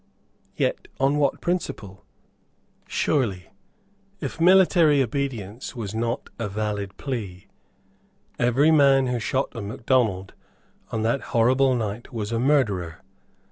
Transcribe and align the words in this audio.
Yet 0.55 0.87
on 0.99 1.17
what 1.17 1.41
principle? 1.41 2.03
Surely, 2.87 3.51
if 4.19 4.41
military 4.41 4.99
obedience 5.03 5.75
was 5.75 5.93
not 5.93 6.31
a 6.39 6.49
valid 6.49 6.97
plea, 6.97 7.45
every 8.39 8.71
man 8.71 9.05
who 9.05 9.19
shot 9.19 9.49
a 9.53 9.61
Macdonald 9.61 10.33
on 10.91 11.03
that 11.03 11.21
horrible 11.37 11.75
night 11.75 12.11
was 12.11 12.31
a 12.31 12.39
murderer. 12.39 13.03